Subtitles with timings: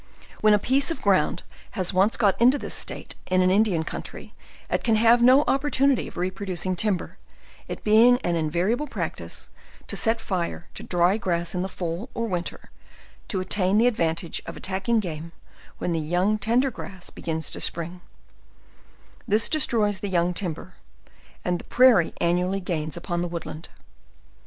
[0.39, 1.43] When a piece of ground
[1.77, 4.33] has once got into this state, in an Indian country,
[4.67, 7.19] it can have no opportunity of re producing timber,
[7.67, 9.51] it being an invariable practice
[9.87, 12.71] to set fire to dry grass in the fall or win ter,
[13.27, 15.33] to attain the advantage of attacking game
[15.77, 18.01] when the young tender grass begins to spring:
[19.27, 20.73] this destroys the young timber;
[21.45, 23.69] and the prairie annually gains upon the woodland.